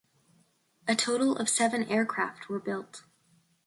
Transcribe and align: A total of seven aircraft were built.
A 0.87 0.95
total 0.95 1.35
of 1.37 1.47
seven 1.47 1.83
aircraft 1.83 2.49
were 2.49 2.59
built. 2.59 3.03